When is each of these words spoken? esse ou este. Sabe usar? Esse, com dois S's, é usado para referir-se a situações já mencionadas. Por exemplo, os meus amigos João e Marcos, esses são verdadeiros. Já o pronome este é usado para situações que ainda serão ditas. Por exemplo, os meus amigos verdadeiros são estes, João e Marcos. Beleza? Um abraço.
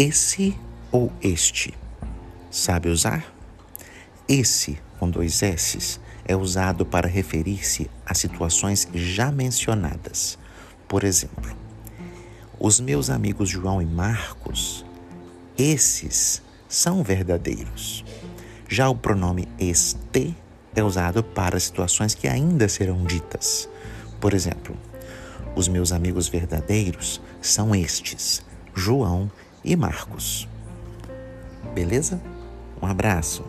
esse 0.00 0.56
ou 0.90 1.12
este. 1.20 1.74
Sabe 2.50 2.88
usar? 2.88 3.34
Esse, 4.26 4.78
com 4.98 5.10
dois 5.10 5.42
S's, 5.42 6.00
é 6.24 6.34
usado 6.34 6.86
para 6.86 7.06
referir-se 7.06 7.90
a 8.06 8.14
situações 8.14 8.88
já 8.94 9.30
mencionadas. 9.30 10.38
Por 10.88 11.04
exemplo, 11.04 11.54
os 12.58 12.80
meus 12.80 13.10
amigos 13.10 13.50
João 13.50 13.82
e 13.82 13.84
Marcos, 13.84 14.86
esses 15.58 16.40
são 16.66 17.02
verdadeiros. 17.02 18.02
Já 18.70 18.88
o 18.88 18.94
pronome 18.94 19.46
este 19.58 20.34
é 20.74 20.82
usado 20.82 21.22
para 21.22 21.60
situações 21.60 22.14
que 22.14 22.26
ainda 22.26 22.70
serão 22.70 23.04
ditas. 23.04 23.68
Por 24.18 24.32
exemplo, 24.32 24.74
os 25.54 25.68
meus 25.68 25.92
amigos 25.92 26.26
verdadeiros 26.26 27.20
são 27.42 27.74
estes, 27.74 28.42
João 28.74 29.30
e 29.64 29.76
Marcos. 29.76 30.48
Beleza? 31.74 32.20
Um 32.82 32.86
abraço. 32.86 33.44